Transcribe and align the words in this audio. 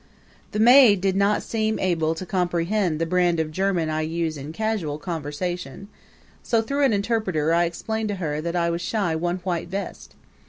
The 0.51 0.59
maid 0.59 0.99
did 0.99 1.15
not 1.15 1.43
seem 1.43 1.75
to 1.75 1.77
be 1.81 1.87
able 1.89 2.15
to 2.15 2.25
comprehend 2.25 2.97
the 2.97 3.05
brand 3.05 3.39
of 3.39 3.51
German 3.51 3.91
I 3.91 4.01
use 4.01 4.35
in 4.35 4.51
casual 4.51 4.97
conversation; 4.97 5.89
so, 6.41 6.63
through 6.63 6.85
an 6.85 6.91
interpreter, 6.91 7.53
I 7.53 7.65
explained 7.65 8.09
to 8.09 8.15
her 8.15 8.41
that 8.41 8.55
I 8.55 8.71
was 8.71 8.81
shy 8.81 9.15
one 9.15 9.37
white 9.43 9.67
vest. 9.67 10.15